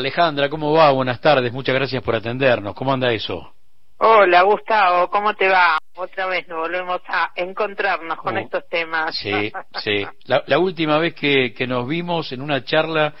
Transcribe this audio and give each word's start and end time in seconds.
Alejandra, 0.00 0.50
¿cómo 0.50 0.74
va? 0.74 0.90
Buenas 0.90 1.22
tardes, 1.22 1.50
muchas 1.54 1.74
gracias 1.74 2.02
por 2.02 2.14
atendernos. 2.14 2.74
¿Cómo 2.74 2.92
anda 2.92 3.10
eso? 3.14 3.54
Hola, 3.96 4.42
Gustavo, 4.42 5.08
¿cómo 5.08 5.32
te 5.32 5.48
va? 5.48 5.78
Otra 5.96 6.26
vez 6.26 6.46
nos 6.48 6.58
volvemos 6.58 7.00
a 7.08 7.30
encontrarnos 7.34 8.18
con 8.18 8.36
Oh, 8.36 8.40
estos 8.40 8.68
temas. 8.68 9.16
Sí, 9.16 9.50
sí. 9.82 10.06
La, 10.26 10.42
la 10.48 10.58
última 10.58 10.98
vez 10.98 11.14
que, 11.14 11.54
que 11.54 11.66
nos 11.66 11.88
vimos 11.88 12.30
en 12.32 12.42
una 12.42 12.62
charla 12.62 13.14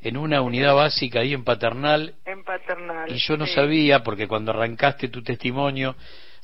en 0.00 0.16
una 0.16 0.42
unidad 0.42 0.74
básica 0.74 1.20
ahí 1.20 1.32
en 1.34 1.44
Paternal, 1.44 2.12
en 2.24 2.42
paternal. 2.42 3.08
y 3.08 3.14
yo 3.18 3.36
no 3.36 3.46
sí. 3.46 3.52
sabía, 3.54 4.02
porque 4.02 4.26
cuando 4.26 4.50
arrancaste 4.50 5.06
tu 5.10 5.22
testimonio, 5.22 5.94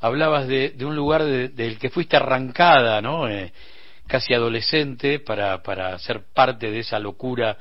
hablabas 0.01 0.47
de, 0.47 0.71
de 0.71 0.85
un 0.85 0.95
lugar 0.95 1.25
de- 1.25 1.49
del 1.49 1.81
que 1.81 1.91
fuiste 1.91 2.17
arrancada, 2.17 3.03
¿no? 3.03 3.29
Eh, 3.29 3.53
casi 4.07 4.35
adolescente, 4.35 5.19
para, 5.19 5.65
para 5.65 5.99
ser 5.99 6.23
parte 6.33 6.71
de 6.71 6.79
esa 6.79 7.01
locura 7.01 7.57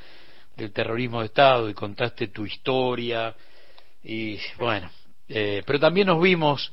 del 0.56 0.72
terrorismo 0.72 1.20
de 1.22 1.28
Estado, 1.28 1.70
y 1.70 1.74
contaste 1.74 2.28
tu 2.28 2.46
historia, 2.46 3.36
y 4.04 4.38
bueno, 4.60 4.90
eh, 5.30 5.64
pero 5.66 5.80
también 5.80 6.08
nos 6.08 6.22
vimos 6.22 6.72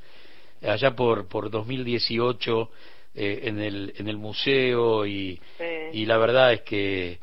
allá 0.63 0.95
por, 0.95 1.29
por 1.29 1.51
2018 1.51 2.71
eh, 3.15 3.41
en, 3.45 3.61
el, 3.61 3.95
en 3.97 4.09
el 4.09 4.17
museo, 4.17 5.07
y, 5.07 5.41
Sí. 5.59 5.65
y 6.01 6.07
la 6.07 6.19
verdad 6.19 6.53
es 6.53 6.63
que 6.63 7.19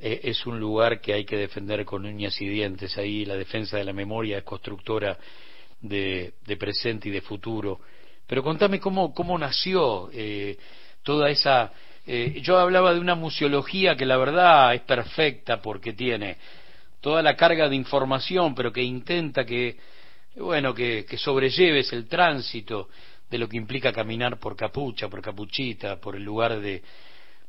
eh, 0.00 0.20
es 0.24 0.46
un 0.46 0.58
lugar 0.58 1.00
que 1.00 1.12
hay 1.12 1.24
que 1.24 1.36
defender 1.36 1.84
con 1.84 2.04
uñas 2.06 2.40
y 2.40 2.48
dientes. 2.48 2.96
Ahí 2.98 3.24
la 3.24 3.36
defensa 3.36 3.76
de 3.76 3.84
la 3.84 3.92
memoria 3.92 4.38
es 4.38 4.44
constructora 4.44 5.18
de, 5.80 6.34
de 6.46 6.56
presente 6.56 7.08
y 7.08 7.12
de 7.12 7.20
futuro. 7.20 7.80
Pero 8.26 8.42
contame 8.42 8.80
cómo, 8.80 9.12
cómo 9.14 9.38
nació 9.38 10.10
eh, 10.12 10.56
toda 11.02 11.30
esa... 11.30 11.72
eh, 12.06 12.40
yo 12.42 12.58
hablaba 12.58 12.94
de 12.94 13.00
una 13.00 13.14
museología 13.14 13.96
que 13.96 14.06
la 14.06 14.16
verdad 14.16 14.74
es 14.74 14.80
perfecta 14.82 15.60
porque 15.62 15.92
tiene 15.92 16.36
toda 17.00 17.22
la 17.22 17.36
carga 17.36 17.68
de 17.68 17.76
información, 17.76 18.54
pero 18.54 18.72
que 18.72 18.82
intenta 18.82 19.44
que, 19.44 19.76
bueno, 20.36 20.74
que, 20.74 21.04
que 21.04 21.16
sobrelleves 21.16 21.92
el 21.92 22.06
tránsito 22.08 22.88
de 23.30 23.38
lo 23.38 23.48
que 23.48 23.56
implica 23.56 23.92
caminar 23.92 24.38
por 24.38 24.56
Capucha, 24.56 25.08
por 25.08 25.22
Capuchita, 25.22 25.96
por 26.00 26.16
el 26.16 26.22
lugar 26.22 26.60
de, 26.60 26.82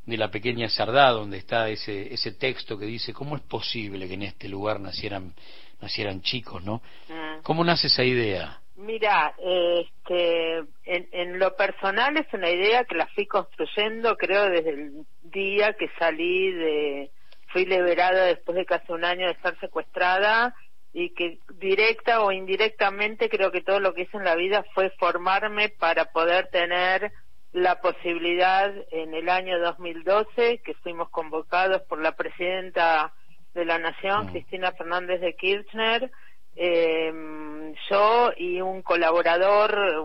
de 0.06 0.18
la 0.18 0.30
pequeña 0.30 0.70
Sardá, 0.70 1.10
donde 1.12 1.38
está 1.38 1.70
ese, 1.70 2.14
ese 2.14 2.32
texto 2.34 2.78
que 2.78 2.86
dice 2.86 3.14
cómo 3.14 3.36
es 3.36 3.42
posible 3.44 4.08
que 4.08 4.16
en 4.16 4.24
este 4.24 4.48
lugar 4.50 4.80
nacieran, 4.80 5.34
nacieran 5.82 6.22
chicos, 6.22 6.64
¿no? 6.64 6.82
Mm. 7.10 7.42
¿Cómo 7.44 7.64
nace 7.64 7.88
esa 7.88 8.04
idea? 8.04 8.60
Mira, 8.84 9.34
este, 9.40 10.58
en, 10.84 11.08
en 11.12 11.40
lo 11.40 11.56
personal 11.56 12.18
es 12.18 12.28
una 12.34 12.50
idea 12.50 12.84
que 12.84 12.96
la 12.96 13.08
fui 13.08 13.26
construyendo, 13.26 14.18
creo, 14.18 14.50
desde 14.50 14.72
el 14.72 15.06
día 15.24 15.74
que 15.74 15.90
salí 15.98 16.52
de, 16.52 17.12
fui 17.54 17.66
liberada 17.66 18.26
después 18.26 18.58
de 18.58 18.66
casi 18.66 18.92
un 18.92 19.06
año 19.06 19.28
de 19.28 19.34
estar 19.34 19.58
secuestrada 19.60 20.54
y 20.92 21.14
que 21.14 21.40
directa 21.56 22.22
o 22.22 22.32
indirectamente 22.32 23.30
creo 23.30 23.52
que 23.52 23.62
todo 23.62 23.80
lo 23.80 23.94
que 23.94 24.02
hice 24.02 24.18
en 24.18 24.26
la 24.26 24.36
vida 24.36 24.66
fue 24.74 24.90
formarme 25.00 25.70
para 25.70 26.12
poder 26.12 26.50
tener 26.50 27.12
la 27.54 27.80
posibilidad 27.80 28.70
en 28.92 29.14
el 29.14 29.30
año 29.30 29.60
2012 29.60 30.62
que 30.64 30.74
fuimos 30.84 31.10
convocados 31.10 31.84
por 31.84 32.02
la 32.02 32.18
presidenta 32.18 33.14
de 33.54 33.66
la 33.66 33.78
Nación, 33.78 34.26
Mm. 34.26 34.32
Cristina 34.32 34.72
Fernández 34.74 35.22
de 35.22 35.36
Kirchner, 35.36 36.12
eh, 36.56 37.12
yo 37.90 38.32
y 38.38 38.62
un 38.62 38.82
colaborador, 38.82 40.00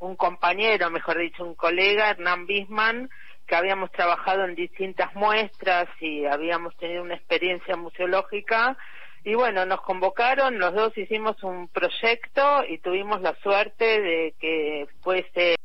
un, 0.00 0.16
compañero, 0.16 0.90
mejor 0.90 1.18
dicho, 1.18 1.44
un 1.44 1.54
colega, 1.54 2.10
Hernán 2.10 2.46
Bisman, 2.46 3.08
que 3.46 3.56
habíamos 3.56 3.90
trabajado 3.92 4.44
en 4.44 4.54
distintas 4.54 5.14
muestras 5.14 5.88
y 6.00 6.26
habíamos 6.26 6.76
tenido 6.76 7.02
una 7.02 7.14
experiencia 7.14 7.76
museológica. 7.76 8.76
Y 9.24 9.34
bueno, 9.34 9.64
nos 9.66 9.80
convocaron, 9.80 10.58
los 10.58 10.74
dos 10.74 10.96
hicimos 10.96 11.42
un 11.42 11.68
proyecto 11.68 12.64
y 12.68 12.78
tuvimos 12.78 13.20
la 13.20 13.34
suerte 13.36 14.00
de 14.00 14.34
que 14.38 14.86
fuese 15.02 15.56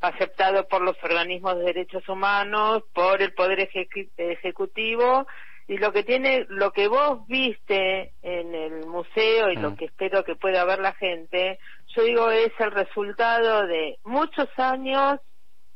aceptado 0.00 0.68
por 0.68 0.82
los 0.82 0.96
organismos 1.02 1.58
de 1.58 1.64
derechos 1.64 2.08
humanos, 2.08 2.82
por 2.92 3.22
el 3.22 3.32
Poder 3.32 3.70
Ejecu- 3.70 4.10
Ejecutivo 4.16 5.26
y 5.66 5.78
lo 5.78 5.92
que 5.92 6.02
tiene, 6.02 6.44
lo 6.48 6.72
que 6.72 6.88
vos 6.88 7.26
viste 7.26 8.12
en 8.22 8.54
el 8.54 8.86
museo 8.86 9.50
y 9.50 9.56
Mm. 9.56 9.62
lo 9.62 9.76
que 9.76 9.86
espero 9.86 10.22
que 10.24 10.36
pueda 10.36 10.64
ver 10.64 10.78
la 10.80 10.92
gente, 10.94 11.58
yo 11.94 12.02
digo 12.02 12.30
es 12.30 12.52
el 12.58 12.70
resultado 12.70 13.66
de 13.66 13.98
muchos 14.04 14.48
años 14.58 15.20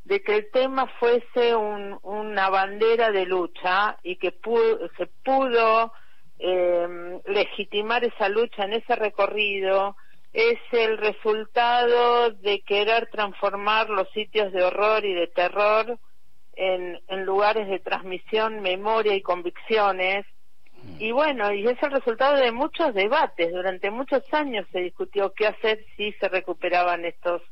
de 0.04 0.21
que 0.21 0.37
el 0.37 0.50
tema 0.50 0.87
fuese 0.99 1.54
un- 1.54 1.99
una 2.03 2.49
bandera 2.50 3.10
de 3.10 3.26
lucha 3.26 3.99
y 4.03 4.16
que 4.16 4.32
pu- 4.41 4.91
se 4.97 5.06
pudo 5.25 5.93
eh, 6.41 7.20
legitimar 7.26 8.05
esa 8.05 8.28
lucha 8.28 8.62
en 8.65 8.75
ese 8.75 8.94
recorrido 8.94 9.97
es 10.32 10.59
el 10.70 10.97
resultado 10.99 12.31
de 12.31 12.60
querer 12.62 13.09
transformar 13.10 13.91
los 13.91 14.09
sitios 14.10 14.53
de 14.53 14.62
horror 14.62 15.05
y 15.05 15.15
de 15.15 15.26
terror 15.26 15.99
en, 16.59 17.01
en 17.07 17.25
lugares 17.25 17.69
de 17.69 17.79
transmisión, 17.79 18.61
memoria 18.61 19.15
y 19.15 19.23
convicciones. 19.23 20.27
Y 20.99 21.13
bueno, 21.13 21.53
y 21.53 21.67
es 21.67 21.81
el 21.83 21.91
resultado 21.91 22.37
de 22.37 22.53
muchos 22.53 22.95
debates. 22.95 23.53
Durante 23.53 23.91
muchos 23.91 24.23
años 24.33 24.67
se 24.73 24.81
discutió 24.81 25.33
qué 25.33 25.47
hacer 25.47 25.85
si 25.97 26.13
se 26.13 26.29
recuperaban 26.29 27.05
estos 27.05 27.43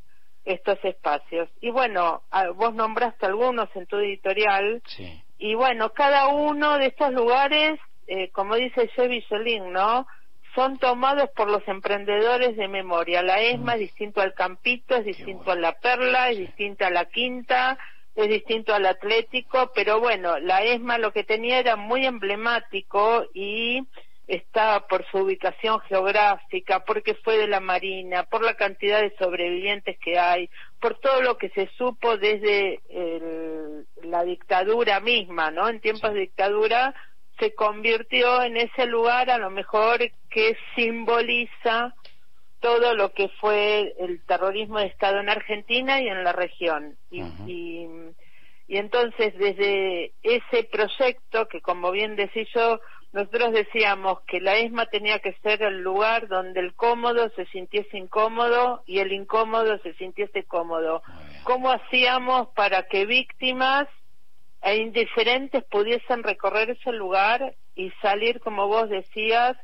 estos 0.45 0.79
espacios. 0.85 1.49
Y 1.61 1.71
bueno, 1.71 2.23
vos 2.55 2.73
nombraste 2.75 3.27
algunos 3.27 3.69
en 3.75 3.87
tu 3.87 3.97
editorial. 3.97 4.81
Sí. 4.87 5.23
Y 5.39 5.55
bueno, 5.55 5.93
cada 5.93 6.29
uno 6.29 6.79
de 6.79 6.87
estos 6.87 7.13
lugares, 7.13 7.79
eh, 8.07 8.31
como 8.31 8.55
dice 8.55 8.89
Chevy 8.95 9.23
Jolín, 9.23 9.73
¿no? 9.73 10.07
Son 10.55 10.79
tomados 10.79 11.29
por 11.37 11.51
los 11.51 11.67
emprendedores 11.69 12.57
de 12.57 12.69
memoria. 12.69 13.23
La 13.23 13.41
ESMA 13.41 13.75
es 13.75 13.81
distinto 13.81 14.21
al 14.21 14.35
Campito, 14.35 14.95
es 14.95 15.05
distinto 15.05 15.45
bueno. 15.45 15.67
a 15.67 15.73
la 15.73 15.73
Perla, 15.81 16.31
es 16.31 16.39
distinto 16.39 16.87
a 16.87 16.91
la 16.91 17.05
Quinta, 17.07 17.77
es 18.17 18.29
distinto 18.29 18.75
al 18.75 18.87
Atlético, 18.87 19.71
pero 19.75 20.01
bueno, 20.01 20.39
la 20.39 20.63
ESMA 20.63 20.99
lo 20.99 21.13
que 21.13 21.23
tenía 21.23 21.59
era 21.59 21.77
muy 21.77 22.07
emblemático 22.07 23.27
y 23.35 23.83
está 24.27 24.87
por 24.89 25.05
su 25.11 25.19
ubicación 25.19 25.79
geográfica, 25.83 26.81
porque 26.81 27.15
fue 27.15 27.37
de 27.39 27.47
la 27.47 27.61
Marina, 27.61 28.25
por 28.25 28.43
la 28.43 28.55
cantidad 28.55 29.01
de 29.01 29.15
sobrevivientes 29.19 29.99
que 29.99 30.19
hay, 30.19 30.51
por 30.81 30.99
todo 30.99 31.23
lo 31.23 31.39
que 31.39 31.51
se 31.51 31.69
supo 31.77 32.17
desde 32.17 32.81
el- 32.89 33.87
la 34.03 34.25
dictadura 34.25 34.99
misma, 35.01 35.51
¿no? 35.51 35.69
En 35.69 35.81
tiempos 35.81 36.13
de 36.13 36.21
dictadura 36.21 36.95
se 37.39 37.55
convirtió 37.55 38.43
en 38.43 38.57
ese 38.57 38.87
lugar 38.87 39.31
a 39.31 39.39
lo 39.39 39.51
mejor 39.51 39.99
que 40.31 40.57
simboliza 40.75 41.95
todo 42.67 42.95
lo 42.95 43.13
que 43.13 43.29
fue 43.41 43.95
el 44.01 44.25
terrorismo 44.27 44.81
de 44.81 44.87
Estado 44.87 45.21
en 45.21 45.29
Argentina 45.29 46.03
y 46.03 46.09
en 46.09 46.25
la 46.25 46.33
región. 46.33 46.97
Y, 47.13 47.23
y, 47.47 47.87
y 48.67 48.77
entonces 48.77 49.39
desde 49.39 50.15
ese 50.25 50.65
proyecto, 50.65 51.47
que 51.47 51.61
como 51.61 51.93
bien 51.93 52.17
decía 52.17 52.45
yo, 52.53 52.81
nosotros 53.13 53.53
decíamos 53.53 54.23
que 54.23 54.41
la 54.41 54.57
ESMA 54.57 54.87
tenía 54.87 55.21
que 55.21 55.35
ser 55.45 55.63
el 55.63 55.81
lugar 55.81 56.27
donde 56.27 56.59
el 56.59 56.75
cómodo 56.75 57.31
se 57.37 57.47
sintiese 57.47 57.99
incómodo 57.99 58.83
y 58.85 58.99
el 58.99 59.13
incómodo 59.13 59.79
se 59.85 59.95
sintiese 59.95 60.43
cómodo. 60.43 61.03
¿Cómo 61.45 61.71
hacíamos 61.71 62.49
para 62.49 62.83
que 62.89 63.07
víctimas 63.07 63.87
e 64.61 64.79
indiferentes 64.79 65.63
pudiesen 65.71 66.25
recorrer 66.25 66.71
ese 66.71 66.91
lugar 66.91 67.55
y 67.77 67.93
salir, 68.03 68.41
como 68.41 68.67
vos 68.67 68.91
decías, 68.91 69.57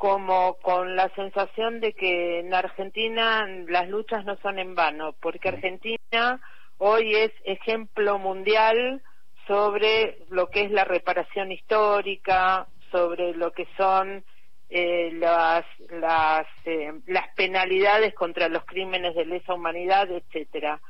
como 0.00 0.54
con 0.62 0.96
la 0.96 1.10
sensación 1.10 1.78
de 1.78 1.92
que 1.92 2.40
en 2.40 2.54
Argentina 2.54 3.46
las 3.68 3.86
luchas 3.86 4.24
no 4.24 4.38
son 4.38 4.58
en 4.58 4.74
vano, 4.74 5.14
porque 5.20 5.50
Argentina 5.50 6.40
hoy 6.78 7.14
es 7.14 7.30
ejemplo 7.44 8.18
mundial 8.18 9.02
sobre 9.46 10.20
lo 10.30 10.48
que 10.48 10.62
es 10.62 10.70
la 10.70 10.84
reparación 10.84 11.52
histórica, 11.52 12.66
sobre 12.90 13.34
lo 13.34 13.52
que 13.52 13.68
son 13.76 14.24
eh, 14.70 15.10
las 15.12 15.66
las 15.90 16.46
eh, 16.64 16.94
las 17.06 17.28
penalidades 17.34 18.14
contra 18.14 18.48
los 18.48 18.64
crímenes 18.64 19.14
de 19.14 19.26
lesa 19.26 19.52
humanidad, 19.52 20.10
etcétera. 20.10 20.80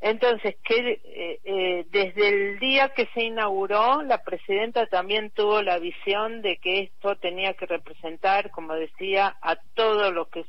Entonces, 0.00 0.56
que 0.64 1.00
eh, 1.04 1.40
eh, 1.44 1.86
desde 1.90 2.28
el 2.28 2.58
día 2.60 2.90
que 2.90 3.08
se 3.14 3.24
inauguró, 3.24 4.02
la 4.02 4.22
presidenta 4.22 4.86
también 4.86 5.30
tuvo 5.30 5.60
la 5.62 5.78
visión 5.78 6.40
de 6.40 6.56
que 6.58 6.80
esto 6.80 7.16
tenía 7.16 7.54
que 7.54 7.66
representar, 7.66 8.50
como 8.50 8.74
decía, 8.74 9.36
a 9.42 9.56
todo 9.74 10.12
lo 10.12 10.28
que 10.28 10.44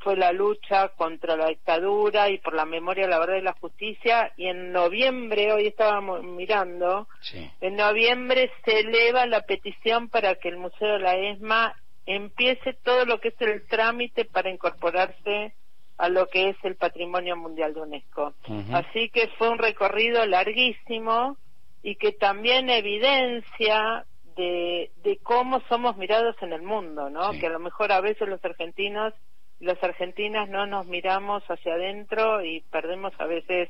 fue 0.00 0.16
la 0.16 0.32
lucha 0.32 0.88
contra 0.90 1.36
la 1.36 1.46
dictadura 1.48 2.28
y 2.28 2.38
por 2.38 2.54
la 2.54 2.66
memoria, 2.66 3.06
la 3.06 3.18
verdad 3.18 3.36
y 3.36 3.42
la 3.42 3.54
justicia. 3.54 4.32
Y 4.36 4.48
en 4.48 4.72
noviembre, 4.72 5.52
hoy 5.52 5.68
estábamos 5.68 6.22
mirando, 6.22 7.08
Sí. 7.20 7.50
en 7.60 7.76
noviembre 7.76 8.50
se 8.64 8.80
eleva 8.80 9.26
la 9.26 9.42
petición 9.42 10.08
para 10.08 10.34
que 10.34 10.48
el 10.48 10.56
Museo 10.58 10.94
de 10.94 10.98
la 10.98 11.16
ESMA 11.16 11.74
empiece 12.04 12.74
todo 12.82 13.04
lo 13.04 13.20
que 13.20 13.28
es 13.28 13.40
el 13.40 13.66
trámite 13.68 14.24
para 14.24 14.50
incorporarse 14.50 15.54
a 16.02 16.08
lo 16.08 16.26
que 16.26 16.48
es 16.48 16.56
el 16.64 16.74
Patrimonio 16.74 17.36
Mundial 17.36 17.74
de 17.74 17.80
UNESCO. 17.80 18.34
Así 18.72 19.08
que 19.10 19.28
fue 19.38 19.48
un 19.48 19.58
recorrido 19.58 20.26
larguísimo 20.26 21.36
y 21.80 21.94
que 21.94 22.10
también 22.10 22.68
evidencia 22.70 24.04
de, 24.34 24.90
de 25.04 25.18
cómo 25.22 25.60
somos 25.68 25.96
mirados 25.96 26.34
en 26.40 26.52
el 26.52 26.62
mundo, 26.62 27.08
¿no? 27.08 27.30
Que 27.38 27.46
a 27.46 27.50
lo 27.50 27.60
mejor 27.60 27.92
a 27.92 28.00
veces 28.00 28.28
los 28.28 28.44
argentinos 28.44 29.14
las 29.60 29.80
argentinas 29.80 30.48
no 30.48 30.66
nos 30.66 30.86
miramos 30.86 31.44
hacia 31.44 31.74
adentro 31.74 32.44
y 32.44 32.62
perdemos 32.62 33.12
a 33.20 33.26
veces, 33.26 33.68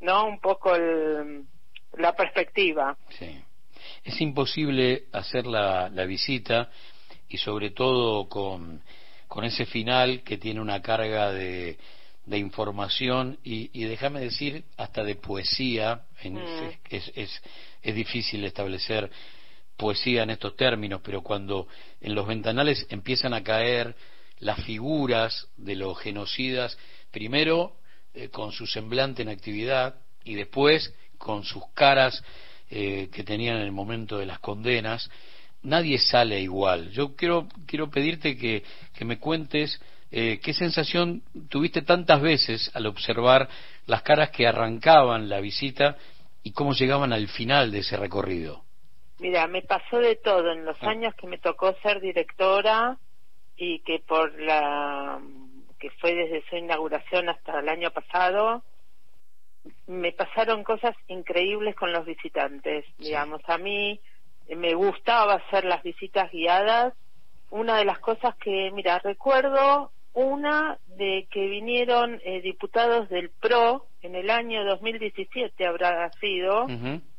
¿no? 0.00 0.24
Un 0.24 0.40
poco 0.40 0.74
el, 0.74 1.44
la 1.98 2.14
perspectiva. 2.14 2.96
Sí. 3.10 3.38
Es 4.02 4.18
imposible 4.22 5.08
hacer 5.12 5.44
la, 5.46 5.90
la 5.90 6.06
visita 6.06 6.70
y 7.28 7.36
sobre 7.36 7.68
todo 7.68 8.30
con, 8.30 8.80
con 9.28 9.44
ese 9.44 9.66
final 9.66 10.22
que 10.22 10.38
tiene 10.38 10.60
una 10.60 10.80
carga 10.82 11.32
de, 11.32 11.78
de 12.26 12.38
información 12.38 13.38
y, 13.44 13.70
y 13.72 13.84
déjame 13.84 14.20
decir 14.20 14.64
hasta 14.76 15.04
de 15.04 15.14
poesía 15.14 16.02
en, 16.22 16.34
mm. 16.34 16.70
es, 16.90 17.12
es, 17.14 17.42
es, 17.82 17.94
difícil 17.94 18.44
establecer 18.44 19.10
poesía 19.76 20.24
en 20.24 20.30
estos 20.30 20.56
términos 20.56 21.00
pero 21.04 21.22
cuando 21.22 21.68
en 22.00 22.14
los 22.14 22.26
ventanales 22.26 22.86
empiezan 22.90 23.32
a 23.32 23.42
caer 23.42 23.94
las 24.38 24.62
figuras 24.64 25.48
de 25.56 25.76
los 25.76 25.98
genocidas 25.98 26.76
primero 27.10 27.76
eh, 28.14 28.28
con 28.28 28.52
su 28.52 28.66
semblante 28.66 29.22
en 29.22 29.28
actividad 29.28 29.96
y 30.24 30.34
después 30.34 30.92
con 31.18 31.44
sus 31.44 31.62
caras 31.74 32.22
eh, 32.70 33.08
que 33.12 33.22
tenían 33.22 33.56
en 33.56 33.62
el 33.62 33.72
momento 33.72 34.18
de 34.18 34.26
las 34.26 34.40
condenas 34.40 35.08
nadie 35.62 35.98
sale 35.98 36.40
igual 36.40 36.90
yo 36.90 37.16
quiero 37.16 37.48
quiero 37.66 37.90
pedirte 37.90 38.36
que, 38.36 38.62
que 38.94 39.04
me 39.04 39.18
cuentes 39.18 39.80
eh, 40.10 40.40
¿qué 40.42 40.54
sensación 40.54 41.22
tuviste 41.48 41.82
tantas 41.82 42.22
veces 42.22 42.70
al 42.74 42.86
observar 42.86 43.48
las 43.86 44.02
caras 44.02 44.30
que 44.30 44.46
arrancaban 44.46 45.28
la 45.28 45.40
visita 45.40 45.96
y 46.42 46.52
cómo 46.52 46.74
llegaban 46.74 47.12
al 47.12 47.28
final 47.28 47.72
de 47.72 47.80
ese 47.80 47.96
recorrido? 47.96 48.62
Mira, 49.18 49.46
me 49.48 49.62
pasó 49.62 49.98
de 49.98 50.16
todo 50.16 50.52
en 50.52 50.64
los 50.64 50.76
ah. 50.82 50.90
años 50.90 51.14
que 51.16 51.26
me 51.26 51.38
tocó 51.38 51.74
ser 51.82 52.00
directora 52.00 52.98
y 53.56 53.80
que 53.80 53.98
por 54.06 54.38
la 54.40 55.20
que 55.78 55.90
fue 56.00 56.14
desde 56.14 56.48
su 56.48 56.56
inauguración 56.56 57.28
hasta 57.28 57.58
el 57.58 57.68
año 57.68 57.90
pasado 57.90 58.62
me 59.86 60.12
pasaron 60.12 60.62
cosas 60.62 60.94
increíbles 61.08 61.74
con 61.74 61.92
los 61.92 62.06
visitantes 62.06 62.84
digamos 62.98 63.40
a 63.46 63.58
mí 63.58 64.00
me 64.54 64.74
gustaba 64.74 65.34
hacer 65.34 65.64
las 65.64 65.82
visitas 65.82 66.30
guiadas. 66.30 66.94
Una 67.50 67.78
de 67.78 67.84
las 67.84 67.98
cosas 67.98 68.34
que 68.36 68.70
mira 68.72 68.98
recuerdo 68.98 69.90
una 70.12 70.78
de 70.96 71.28
que 71.30 71.46
vinieron 71.46 72.20
eh, 72.24 72.40
diputados 72.40 73.08
del 73.10 73.30
PRO 73.30 73.86
en 74.00 74.14
el 74.14 74.30
año 74.30 74.64
2017 74.64 75.66
habrá 75.66 76.10
sido 76.12 76.66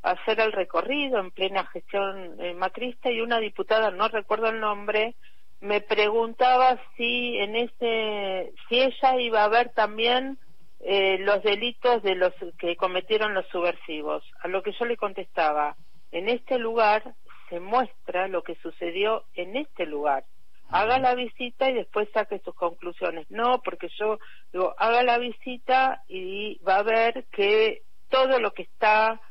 a 0.02 0.12
hacer 0.12 0.40
el 0.40 0.52
recorrido 0.52 1.20
en 1.20 1.30
plena 1.30 1.66
gestión 1.68 2.36
eh, 2.40 2.56
macrista 2.56 3.12
y 3.12 3.22
una 3.22 3.40
diputada 3.40 3.92
no 3.92 4.08
recuerdo 4.08 4.50
el 4.50 4.60
nombre 4.60 5.14
me 5.62 5.82
preguntaba 5.82 6.80
si 6.96 7.38
en 7.38 7.56
ese 7.56 8.54
si 8.68 8.80
ella 8.80 9.20
iba 9.20 9.44
a 9.44 9.50
ver 9.50 9.70
también 9.74 10.40
eh, 10.80 11.18
los 11.20 11.42
delitos 11.44 12.04
de 12.04 12.16
los 12.16 12.34
que 12.60 12.76
cometieron 12.76 13.34
los 13.34 13.48
subversivos. 13.48 14.24
A 14.42 14.48
lo 14.48 14.62
que 14.62 14.72
yo 14.74 14.86
le 14.86 14.96
contestaba 14.96 15.76
en 16.12 16.30
este 16.30 16.58
lugar 16.58 17.16
se 17.50 17.60
muestra 17.60 18.28
lo 18.28 18.44
que 18.44 18.56
sucedió 18.56 19.24
en 19.36 19.56
este 19.56 19.86
lugar. 19.86 20.26
Haga 20.70 21.00
la 21.00 21.16
visita 21.16 21.70
y 21.70 21.76
después 21.76 22.10
saque 22.14 22.40
sus 22.40 22.54
conclusiones. 22.54 23.26
No, 23.30 23.62
porque 23.64 23.88
yo 23.98 24.20
digo, 24.52 24.76
haga 24.78 25.02
la 25.04 25.18
visita 25.18 26.04
y 26.10 26.60
va 26.60 26.78
a 26.78 26.84
ver 26.84 27.26
que 27.32 27.84
todo 28.10 28.40
lo 28.40 28.52
que 28.52 28.64
está 28.64 29.22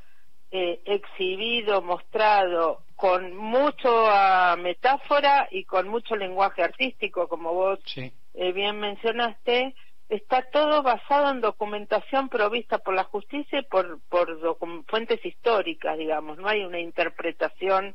eh, 0.51 0.81
exhibido, 0.87 1.83
mostrado, 1.83 2.85
con 2.95 3.37
mucha 3.37 4.57
metáfora 4.57 5.49
y 5.51 5.65
con 5.65 5.89
mucho 5.89 6.17
lenguaje 6.17 6.63
artístico, 6.63 7.29
como 7.29 7.53
vos 7.53 7.79
eh, 7.97 8.53
bien 8.53 8.79
mencionaste, 8.81 9.75
está 10.09 10.43
todo 10.51 10.83
basado 10.83 11.31
en 11.31 11.41
documentación 11.41 12.29
provista 12.29 12.79
por 12.79 12.95
la 12.95 13.05
justicia 13.05 13.59
y 13.59 13.63
por, 13.63 14.01
por 14.09 14.39
fuentes 14.87 15.25
históricas, 15.25 15.99
digamos, 15.99 16.39
no 16.39 16.49
hay 16.49 16.65
una 16.65 16.79
interpretación 16.79 17.95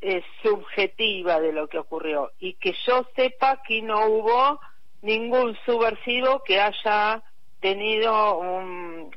eh, 0.00 0.22
subjetiva 0.42 1.40
de 1.40 1.52
lo 1.52 1.68
que 1.68 1.78
ocurrió 1.78 2.32
y 2.38 2.54
que 2.54 2.74
yo 2.86 3.06
sepa 3.16 3.62
que 3.66 3.80
no 3.82 4.06
hubo 4.06 4.60
ningún 5.02 5.56
subversivo 5.64 6.42
que 6.44 6.60
haya 6.60 7.22
tenido 7.60 8.38
un, 8.38 9.10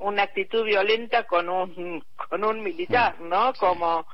una 0.00 0.22
actitud 0.22 0.64
violenta 0.64 1.24
con 1.24 1.48
un 1.48 2.04
con 2.28 2.44
un 2.44 2.62
militar. 2.62 3.20
¿no? 3.20 3.52
Como 3.54 4.06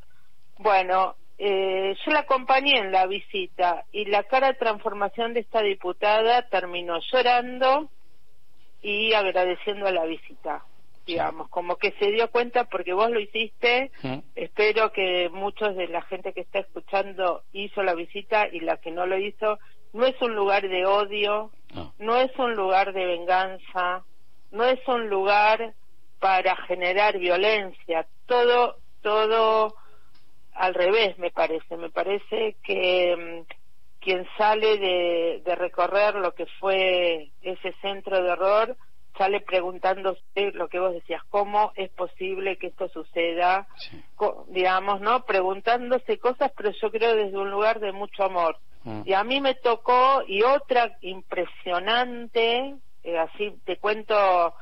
bueno, 0.58 1.16
eh, 1.44 1.96
yo 2.04 2.12
la 2.12 2.20
acompañé 2.20 2.78
en 2.78 2.92
la 2.92 3.06
visita 3.06 3.84
y 3.90 4.04
la 4.04 4.22
cara 4.22 4.48
de 4.48 4.54
transformación 4.54 5.34
de 5.34 5.40
esta 5.40 5.60
diputada 5.60 6.48
terminó 6.48 7.00
llorando 7.10 7.90
y 8.80 9.12
agradeciendo 9.12 9.88
a 9.88 9.90
la 9.90 10.04
visita 10.04 10.62
digamos, 11.04 11.48
como 11.48 11.76
que 11.78 11.92
se 11.98 12.12
dio 12.12 12.30
cuenta 12.30 12.64
porque 12.64 12.92
vos 12.92 13.10
lo 13.10 13.18
hiciste, 13.18 13.90
espero 14.36 14.92
que 14.92 15.28
muchos 15.30 15.74
de 15.74 15.88
la 15.88 16.02
gente 16.02 16.32
que 16.32 16.42
está 16.42 16.60
escuchando 16.60 17.42
hizo 17.52 17.82
la 17.82 17.94
visita 17.94 18.46
y 18.46 18.60
la 18.60 18.76
que 18.76 18.92
no 18.92 19.06
lo 19.06 19.18
hizo, 19.18 19.58
no 19.92 20.06
es 20.06 20.14
un 20.22 20.36
lugar 20.36 20.68
de 20.68 20.86
odio, 20.86 21.50
no, 21.98 22.16
es 22.18 22.30
un 22.38 22.54
lugar 22.54 22.92
de 22.92 23.04
venganza, 23.04 24.04
no 24.52 24.64
es 24.64 24.78
un 24.86 25.08
lugar 25.08 25.74
para 26.20 26.54
generar 26.68 27.18
violencia, 27.18 28.06
todo, 28.26 28.76
todo 29.02 29.74
al 30.54 30.74
revés 30.74 31.18
me 31.18 31.30
parece, 31.30 31.76
me 31.76 31.90
parece 31.90 32.56
que 32.62 33.16
mm, 33.16 34.00
quien 34.00 34.26
sale 34.36 34.78
de, 34.78 35.42
de 35.44 35.54
recorrer 35.54 36.14
lo 36.16 36.34
que 36.34 36.46
fue 36.60 37.30
ese 37.42 37.72
centro 37.80 38.22
de 38.22 38.30
horror, 38.30 38.76
sale 39.16 39.40
preguntándose 39.40 40.52
lo 40.54 40.68
que 40.68 40.78
vos 40.78 40.92
decías, 40.92 41.22
cómo 41.28 41.72
es 41.76 41.90
posible 41.90 42.56
que 42.56 42.68
esto 42.68 42.88
suceda, 42.88 43.66
digamos, 44.48 45.00
¿no? 45.00 45.24
Preguntándose 45.24 46.18
cosas, 46.18 46.50
pero 46.56 46.70
yo 46.70 46.90
creo 46.90 47.14
desde 47.14 47.36
un 47.36 47.50
lugar 47.50 47.80
de 47.80 47.92
mucho 47.92 48.24
amor. 48.24 48.56
Mm. 48.84 49.02
Y 49.04 49.12
a 49.12 49.22
mí 49.22 49.40
me 49.40 49.54
tocó, 49.54 50.22
y 50.26 50.42
otra 50.42 50.96
impresionante, 51.02 52.74
eh, 53.04 53.18
así 53.18 53.54
te 53.64 53.76
cuento, 53.76 54.54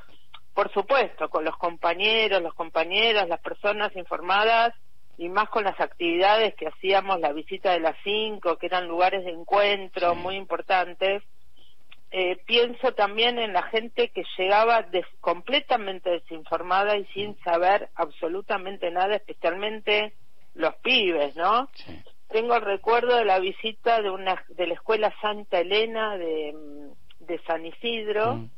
por 0.54 0.72
supuesto, 0.72 1.28
con 1.28 1.44
los 1.44 1.56
compañeros, 1.56 2.42
los 2.42 2.54
compañeros, 2.54 3.28
las 3.28 3.40
personas 3.40 3.94
informadas, 3.96 4.74
y 5.20 5.28
más 5.28 5.50
con 5.50 5.64
las 5.64 5.78
actividades 5.78 6.54
que 6.54 6.66
hacíamos, 6.66 7.20
la 7.20 7.34
visita 7.34 7.72
de 7.72 7.80
las 7.80 7.94
cinco, 8.02 8.56
que 8.56 8.64
eran 8.64 8.88
lugares 8.88 9.22
de 9.22 9.32
encuentro 9.32 10.14
muy 10.14 10.36
importantes, 10.36 11.22
eh, 12.10 12.38
pienso 12.46 12.94
también 12.94 13.38
en 13.38 13.52
la 13.52 13.64
gente 13.64 14.08
que 14.08 14.24
llegaba 14.38 14.86
completamente 15.20 16.08
desinformada 16.08 16.96
y 16.96 17.04
sin 17.12 17.38
saber 17.40 17.90
absolutamente 17.96 18.90
nada, 18.90 19.16
especialmente 19.16 20.14
los 20.54 20.74
pibes, 20.76 21.36
¿no? 21.36 21.68
Tengo 22.30 22.54
el 22.54 22.62
recuerdo 22.62 23.18
de 23.18 23.26
la 23.26 23.40
visita 23.40 24.00
de 24.00 24.08
una 24.08 24.42
de 24.48 24.68
la 24.68 24.72
escuela 24.72 25.14
Santa 25.20 25.60
Elena 25.60 26.16
de, 26.16 26.54
de 27.18 27.38
San 27.46 27.66
Isidro, 27.66 28.36
mm. 28.36 28.50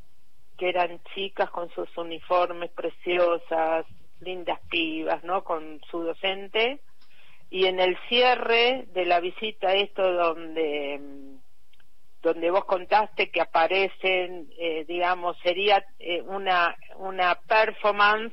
que 0.58 0.68
eran 0.68 1.00
chicas 1.12 1.50
con 1.50 1.68
sus 1.70 1.88
uniformes 1.98 2.70
preciosas, 2.70 3.84
lindas 4.22 4.60
pibas, 4.70 5.22
¿no? 5.24 5.44
Con 5.44 5.80
su 5.90 6.02
docente. 6.02 6.80
Y 7.50 7.66
en 7.66 7.80
el 7.80 7.98
cierre 8.08 8.86
de 8.94 9.04
la 9.04 9.20
visita, 9.20 9.74
esto 9.74 10.10
donde 10.12 11.00
donde 12.22 12.52
vos 12.52 12.64
contaste 12.64 13.30
que 13.30 13.40
aparecen, 13.40 14.48
eh, 14.56 14.84
digamos, 14.86 15.36
sería 15.42 15.84
eh, 15.98 16.22
una, 16.22 16.76
una 16.96 17.34
performance 17.34 18.32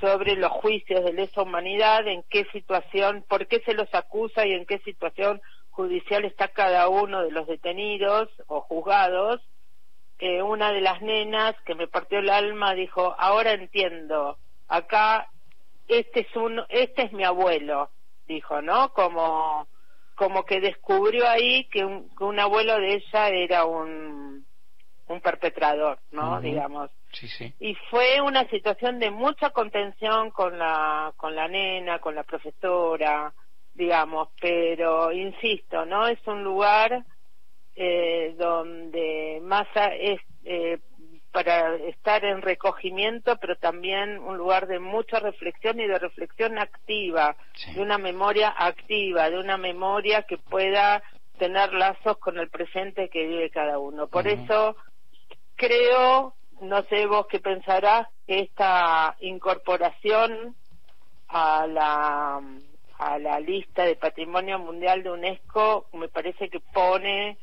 sobre 0.00 0.34
los 0.36 0.50
juicios 0.50 1.04
de 1.04 1.12
lesa 1.12 1.42
humanidad, 1.42 2.06
en 2.06 2.22
qué 2.30 2.46
situación, 2.52 3.24
por 3.28 3.46
qué 3.46 3.60
se 3.60 3.74
los 3.74 3.92
acusa 3.94 4.46
y 4.46 4.52
en 4.52 4.64
qué 4.64 4.78
situación 4.78 5.42
judicial 5.70 6.24
está 6.24 6.48
cada 6.48 6.88
uno 6.88 7.22
de 7.22 7.30
los 7.30 7.46
detenidos 7.46 8.28
o 8.46 8.62
juzgados. 8.62 9.42
Eh, 10.20 10.42
una 10.42 10.72
de 10.72 10.80
las 10.80 11.02
nenas 11.02 11.54
que 11.66 11.74
me 11.74 11.86
partió 11.86 12.20
el 12.20 12.30
alma 12.30 12.74
dijo, 12.74 13.14
ahora 13.18 13.52
entiendo, 13.52 14.38
acá 14.68 15.28
este 15.88 16.20
es 16.20 16.36
un, 16.36 16.62
este 16.68 17.02
es 17.02 17.12
mi 17.12 17.24
abuelo, 17.24 17.90
dijo, 18.26 18.62
¿no? 18.62 18.92
Como 18.92 19.66
como 20.18 20.44
que 20.44 20.60
descubrió 20.60 21.28
ahí 21.28 21.64
que 21.66 21.84
un, 21.84 22.40
abuelo 22.40 22.80
de 22.80 22.94
ella 22.94 23.28
era 23.28 23.64
un, 23.64 24.44
un 25.06 25.20
perpetrador, 25.20 26.00
¿no? 26.10 26.40
Digamos. 26.40 26.90
Sí, 27.12 27.28
sí. 27.28 27.54
Y 27.60 27.76
fue 27.88 28.20
una 28.20 28.44
situación 28.50 28.98
de 28.98 29.12
mucha 29.12 29.50
contención 29.50 30.32
con 30.32 30.58
la, 30.58 31.12
con 31.16 31.36
la 31.36 31.46
nena, 31.46 32.00
con 32.00 32.16
la 32.16 32.24
profesora, 32.24 33.32
digamos, 33.74 34.30
pero 34.40 35.12
insisto, 35.12 35.86
¿no? 35.86 36.08
Es 36.08 36.18
un 36.26 36.42
lugar 36.42 37.04
eh, 37.76 38.34
donde 38.36 39.38
más 39.40 39.68
es, 40.00 40.20
eh, 40.44 40.80
para 41.32 41.76
estar 41.76 42.24
en 42.24 42.42
recogimiento, 42.42 43.36
pero 43.36 43.56
también 43.56 44.18
un 44.18 44.36
lugar 44.36 44.66
de 44.66 44.78
mucha 44.78 45.20
reflexión 45.20 45.78
y 45.80 45.86
de 45.86 45.98
reflexión 45.98 46.58
activa, 46.58 47.36
de 47.74 47.80
una 47.80 47.98
memoria 47.98 48.54
activa, 48.56 49.30
de 49.30 49.38
una 49.38 49.56
memoria 49.56 50.22
que 50.22 50.38
pueda 50.38 51.02
tener 51.38 51.72
lazos 51.72 52.18
con 52.18 52.38
el 52.38 52.48
presente 52.48 53.08
que 53.08 53.26
vive 53.26 53.50
cada 53.50 53.78
uno. 53.78 54.08
Por 54.08 54.26
eso 54.26 54.76
creo, 55.54 56.34
no 56.60 56.82
sé 56.84 57.06
vos 57.06 57.26
qué 57.28 57.40
pensarás, 57.40 58.08
que 58.26 58.40
esta 58.40 59.16
incorporación 59.20 60.56
a 61.28 61.66
la 61.66 62.40
a 62.98 63.16
la 63.18 63.38
lista 63.38 63.84
de 63.84 63.94
Patrimonio 63.94 64.58
Mundial 64.58 65.04
de 65.04 65.12
UNESCO 65.12 65.86
me 65.92 66.08
parece 66.08 66.48
que 66.48 66.58
pone 66.58 67.38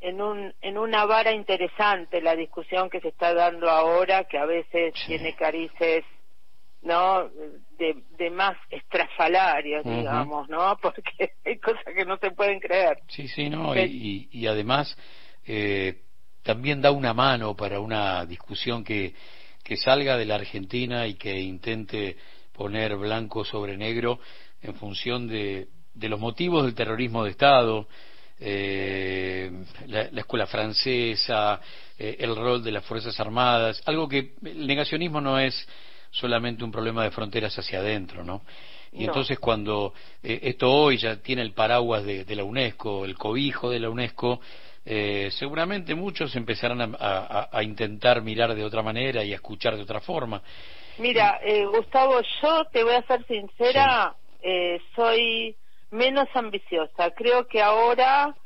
en 0.00 0.20
un 0.20 0.54
en 0.60 0.78
una 0.78 1.04
vara 1.06 1.32
interesante 1.32 2.20
la 2.20 2.36
discusión 2.36 2.90
que 2.90 3.00
se 3.00 3.08
está 3.08 3.34
dando 3.34 3.70
ahora 3.70 4.24
que 4.24 4.38
a 4.38 4.46
veces 4.46 4.94
tiene 5.06 5.34
carices 5.34 6.04
no 6.82 7.28
de, 7.78 8.02
de 8.18 8.30
más 8.30 8.56
estrafalarios 8.70 9.84
digamos 9.84 10.48
no 10.48 10.76
porque 10.82 11.32
hay 11.44 11.58
cosas 11.58 11.84
que 11.94 12.04
no 12.04 12.18
se 12.18 12.30
pueden 12.30 12.60
creer. 12.60 12.98
Sí 13.08 13.28
sí 13.28 13.48
no 13.48 13.74
y, 13.76 14.28
y, 14.30 14.46
además 14.46 14.96
eh, 15.46 16.02
también 16.42 16.80
da 16.80 16.90
una 16.90 17.14
mano 17.14 17.56
para 17.56 17.80
una 17.80 18.24
discusión 18.26 18.84
que 18.84 19.14
que 19.62 19.76
salga 19.76 20.16
de 20.16 20.26
la 20.26 20.36
Argentina 20.36 21.08
y 21.08 21.14
que 21.14 21.40
intente 21.40 22.16
poner 22.52 22.96
blanco 22.96 23.44
sobre 23.44 23.76
negro 23.76 24.20
en 24.62 24.74
función 24.74 25.26
de, 25.26 25.68
de 25.92 26.08
los 26.08 26.20
motivos 26.20 26.64
del 26.64 26.74
terrorismo 26.74 27.24
de 27.24 27.30
Estado 27.30 27.88
eh, 28.38 29.50
la, 29.86 30.02
escuela 30.20 30.46
francesa, 30.46 31.60
eh, 31.98 32.16
el 32.20 32.36
rol 32.36 32.62
de 32.62 32.72
las 32.72 32.84
Fuerzas 32.84 33.18
Armadas, 33.18 33.82
algo 33.86 34.08
que 34.08 34.34
el 34.44 34.66
negacionismo 34.66 35.20
no 35.20 35.38
es 35.38 35.66
solamente 36.10 36.64
un 36.64 36.70
problema 36.70 37.04
de 37.04 37.10
fronteras 37.10 37.58
hacia 37.58 37.78
adentro, 37.78 38.24
¿no? 38.24 38.42
Y 38.92 39.04
entonces 39.04 39.38
cuando 39.38 39.92
eh, 40.22 40.40
esto 40.42 40.72
hoy 40.72 40.96
ya 40.96 41.16
tiene 41.16 41.42
el 41.42 41.52
paraguas 41.52 42.04
de, 42.04 42.24
la 42.34 42.44
UNESCO, 42.44 43.04
el 43.04 43.14
cobijo 43.16 43.68
de 43.68 43.80
la 43.80 43.90
UNESCO, 43.90 44.40
eh, 44.86 45.28
seguramente 45.32 45.94
muchos 45.94 46.34
empezarán 46.34 46.96
a, 46.98 47.62
intentar 47.62 48.22
mirar 48.22 48.54
de 48.54 48.64
otra 48.64 48.82
manera 48.82 49.22
y 49.22 49.32
a 49.32 49.34
escuchar 49.34 49.76
de 49.76 49.82
otra 49.82 50.00
forma. 50.00 50.40
Mira, 50.98 51.40
Gustavo, 51.70 52.22
yo 52.40 52.64
te 52.72 52.84
voy 52.84 52.94
a 52.94 53.02
ser 53.02 53.26
sincera, 53.26 54.14
soy 54.94 55.54
menos 55.90 56.28
ambiciosa. 56.34 57.10
Creo 57.12 57.46
que 57.46 57.62
ahora 57.62 58.36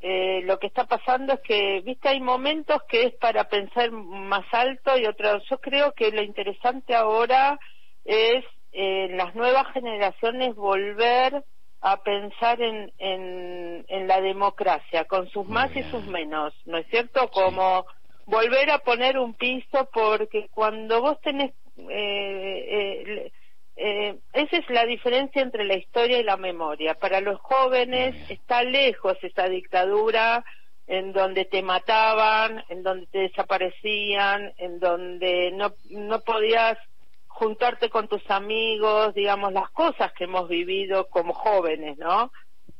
eh, 0.00 0.42
lo 0.44 0.58
que 0.58 0.66
está 0.66 0.84
pasando 0.84 1.32
es 1.32 1.40
que, 1.40 1.80
viste, 1.80 2.08
hay 2.10 2.20
momentos 2.20 2.82
que 2.88 3.04
es 3.04 3.14
para 3.14 3.44
pensar 3.44 3.90
más 3.90 4.44
alto 4.52 4.98
y 4.98 5.06
otros. 5.06 5.42
Yo 5.48 5.58
creo 5.58 5.92
que 5.92 6.10
lo 6.10 6.22
interesante 6.22 6.94
ahora 6.94 7.58
es 8.04 8.44
eh, 8.72 9.06
en 9.08 9.16
las 9.16 9.34
nuevas 9.34 9.66
generaciones 9.72 10.54
volver 10.54 11.42
a 11.80 12.02
pensar 12.02 12.60
en, 12.60 12.92
en, 12.98 14.08
la 14.08 14.20
democracia, 14.20 15.04
con 15.04 15.28
sus 15.30 15.46
más 15.46 15.74
y 15.76 15.82
sus 15.84 16.04
menos, 16.06 16.54
¿no 16.66 16.78
es 16.78 16.86
cierto? 16.88 17.30
Como 17.30 17.86
volver 18.26 18.70
a 18.70 18.78
poner 18.78 19.18
un 19.18 19.34
piso, 19.34 19.88
porque 19.92 20.48
cuando 20.50 21.00
vos 21.00 21.20
tenés 21.20 21.52
eh, 21.90 23.32
eh, 23.76 24.18
esa 24.32 24.56
es 24.56 24.70
la 24.70 24.86
diferencia 24.86 25.42
entre 25.42 25.64
la 25.64 25.74
historia 25.74 26.18
y 26.18 26.24
la 26.24 26.36
memoria. 26.36 26.94
Para 26.94 27.20
los 27.20 27.40
jóvenes 27.40 28.14
está 28.30 28.62
lejos 28.62 29.16
esa 29.22 29.48
dictadura 29.48 30.44
en 30.86 31.12
donde 31.12 31.44
te 31.44 31.62
mataban, 31.62 32.62
en 32.68 32.82
donde 32.82 33.06
te 33.06 33.18
desaparecían, 33.20 34.52
en 34.58 34.78
donde 34.78 35.50
no, 35.52 35.72
no 35.90 36.20
podías 36.20 36.78
juntarte 37.26 37.90
con 37.90 38.06
tus 38.06 38.22
amigos, 38.30 39.12
digamos, 39.14 39.52
las 39.52 39.70
cosas 39.70 40.12
que 40.12 40.24
hemos 40.24 40.48
vivido 40.48 41.08
como 41.08 41.32
jóvenes, 41.32 41.98
¿no? 41.98 42.30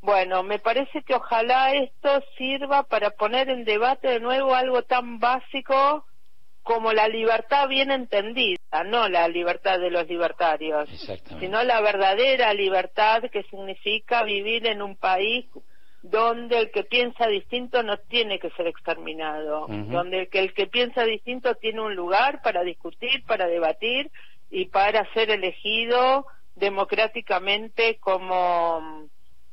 Bueno, 0.01 0.43
me 0.43 0.59
parece 0.59 1.03
que 1.03 1.15
ojalá 1.15 1.73
esto 1.75 2.23
sirva 2.37 2.85
para 2.85 3.11
poner 3.11 3.49
en 3.49 3.65
debate 3.65 4.09
de 4.09 4.21
nuevo 4.21 4.55
algo 4.55 4.83
tan 4.83 5.19
básico 5.19 6.05
como 6.65 6.95
la 6.95 7.09
libertad 7.09 7.69
bien 7.69 7.91
entendida, 7.91 8.59
no 8.87 9.07
la 9.09 9.29
libertad 9.29 9.79
de 9.79 9.91
los 9.91 10.09
libertarios, 10.09 10.89
sino 11.39 11.63
la 11.63 11.81
verdadera 11.83 12.55
libertad 12.55 13.23
que 13.31 13.43
significa 13.45 14.25
vivir 14.25 14.67
en 14.67 14.81
un 14.81 14.97
país 14.97 15.45
donde 16.03 16.59
el 16.59 16.71
que 16.71 16.85
piensa 16.85 17.27
distinto 17.27 17.83
no 17.83 17.99
tiene 17.99 18.39
que 18.39 18.51
ser 18.51 18.67
exterminado, 18.67 19.67
donde 19.69 20.21
el 20.21 20.29
que, 20.29 20.39
el 20.39 20.55
que 20.55 20.67
piensa 20.67 21.05
distinto 21.05 21.55
tiene 21.55 21.83
un 21.83 21.95
lugar 21.95 22.41
para 22.43 22.63
discutir, 22.63 23.25
para 23.27 23.47
debatir 23.47 24.11
y 24.51 24.65
para 24.67 25.07
ser 25.13 25.31
elegido 25.31 26.27
democráticamente 26.57 27.99
como, 28.01 29.07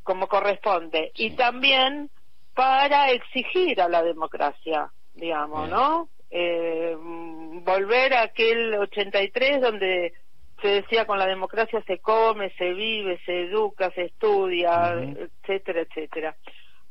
como 0.04 0.28
corresponde. 0.28 1.12
Y 1.16 1.32
también 1.32 2.10
para 2.54 3.12
exigir 3.12 3.82
a 3.82 3.90
la 3.90 4.02
democracia, 4.02 4.92
digamos, 5.14 5.70
¿no? 5.70 6.10
Eh, 6.32 6.96
volver 6.98 8.14
a 8.14 8.24
aquel 8.24 8.74
83 8.76 9.62
donde 9.62 10.14
se 10.62 10.68
decía 10.68 11.06
con 11.06 11.20
la 11.20 11.28
democracia 11.28 11.84
se 11.86 12.00
come, 12.00 12.52
se 12.58 12.74
vive, 12.74 13.20
se 13.26 13.42
educa, 13.42 13.92
se 13.92 14.04
estudia, 14.04 14.94
etcétera, 14.94 15.82
etcétera. 15.82 16.36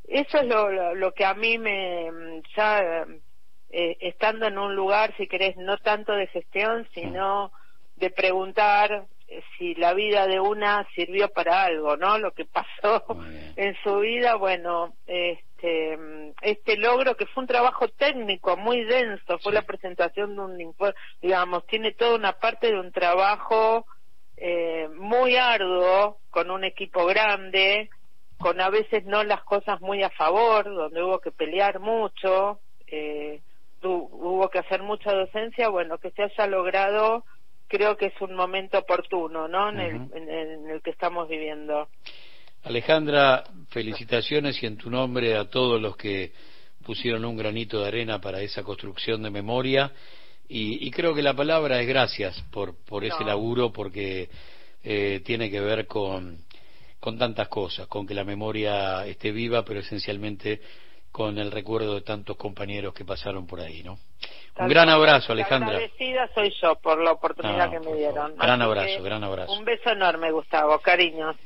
Eso 0.07 0.39
es 0.39 0.47
lo, 0.47 0.95
lo, 0.95 1.13
que 1.13 1.25
a 1.25 1.35
mí 1.35 1.57
me, 1.57 2.43
ya 2.57 3.07
eh, 3.71 3.97
estando 4.01 4.47
en 4.47 4.59
un 4.59 4.75
lugar, 4.75 5.15
si 5.17 5.29
querés, 5.29 5.57
no 5.57 5.79
tanto 5.79 6.13
de 6.13 6.27
gestión, 6.27 6.89
sino 6.93 7.53
de 7.95 8.11
preguntar 8.11 9.07
eh, 9.29 9.43
si 9.57 9.77
la 9.77 9.95
vida 9.95 10.27
de 10.27 10.41
una 10.41 10.85
sirvió 10.97 11.29
para 11.29 11.63
algo, 11.63 11.97
¿no? 11.97 12.19
Lo 12.19 12.33
que 12.33 12.45
pasó 12.45 13.05
en 13.57 13.77
su 13.85 14.01
vida, 14.01 14.35
bueno, 14.35 14.95
eh, 15.07 15.39
este, 15.61 16.33
este 16.43 16.77
logro 16.77 17.17
que 17.17 17.27
fue 17.27 17.43
un 17.43 17.47
trabajo 17.47 17.89
técnico 17.89 18.57
muy 18.57 18.85
denso, 18.85 19.39
fue 19.39 19.53
la 19.53 19.63
presentación 19.63 20.35
de 20.35 20.43
un 20.43 20.75
digamos, 21.21 21.67
tiene 21.67 21.93
toda 21.93 22.17
una 22.17 22.33
parte 22.33 22.69
de 22.69 22.81
un 22.81 22.93
trabajo 22.93 23.85
eh, 24.37 24.89
muy 24.97 25.37
arduo, 25.37 26.19
con 26.31 26.51
un 26.51 26.65
equipo 26.65 27.05
grande, 27.07 27.91
con 28.39 28.61
a 28.61 28.71
veces 28.71 29.05
no 29.05 29.23
las 29.23 29.43
cosas 29.43 29.81
muy 29.81 30.03
a 30.03 30.11
favor, 30.11 30.65
donde 30.65 31.03
hubo 31.03 31.19
que 31.21 31.31
pelear 31.31 31.79
mucho, 31.79 32.61
eh, 32.87 33.41
hubo 33.83 34.49
que 34.49 34.61
hacer 34.61 34.83
mucha 34.83 35.13
docencia, 35.13 35.69
bueno, 35.69 35.99
que 35.99 36.11
se 36.13 36.23
haya 36.23 36.47
logrado, 36.47 37.25
creo 37.69 37.97
que 37.97 38.07
es 38.07 38.21
un 38.21 38.35
momento 38.35 38.79
oportuno, 38.79 39.47
¿no? 39.47 39.69
en, 39.71 39.81
el, 39.81 40.11
en 40.15 40.71
el 40.71 40.83
que 40.83 40.91
estamos 40.91 41.29
viviendo. 41.29 41.89
Alejandra, 42.63 43.45
felicitaciones 43.71 44.63
y 44.63 44.67
en 44.67 44.77
tu 44.77 44.91
nombre 44.91 45.37
a 45.37 45.49
todos 45.49 45.81
los 45.81 45.97
que 45.97 46.33
pusieron 46.85 47.25
un 47.25 47.37
granito 47.37 47.81
de 47.81 47.89
arena 47.89 48.21
para 48.21 48.41
esa 48.43 48.63
construcción 48.63 49.23
de 49.23 49.31
memoria. 49.31 49.93
Y, 50.53 50.91
creo 50.91 51.15
que 51.15 51.23
la 51.23 51.35
palabra 51.35 51.81
es 51.81 51.87
gracias 51.87 52.43
por, 52.51 52.75
por 52.85 53.05
ese 53.05 53.25
laburo, 53.25 53.73
porque 53.73 54.29
eh, 54.83 55.21
tiene 55.25 55.49
que 55.49 55.61
ver 55.61 55.87
con, 55.87 56.39
con 56.99 57.17
tantas 57.17 57.47
cosas, 57.47 57.87
con 57.87 58.05
que 58.05 58.15
la 58.15 58.25
memoria 58.25 59.07
esté 59.07 59.31
viva, 59.31 59.65
pero 59.65 59.79
esencialmente 59.79 60.61
con 61.13 61.39
el 61.39 61.53
recuerdo 61.53 61.95
de 61.95 62.01
tantos 62.01 62.37
compañeros 62.37 62.93
que 62.95 63.05
pasaron 63.05 63.47
por 63.47 63.61
ahí, 63.61 63.83
¿no? 63.85 63.99
un 64.59 64.69
gran 64.69 64.89
abrazo, 64.89 65.33
Alejandra. 65.33 65.77
Agradecida 65.77 66.29
soy 66.35 66.53
yo 66.61 66.75
por 66.77 67.01
la 67.03 67.13
oportunidad 67.13 67.71
que 67.71 67.81
me 67.81 67.95
dieron. 67.95 68.37
Gran 68.37 68.61
abrazo, 68.61 69.03
gran 69.03 69.25
abrazo. 69.25 69.53
Un 69.53 69.65
beso 69.65 69.91
enorme, 69.91 70.31
Gustavo, 70.33 70.79
cariños. 70.81 71.37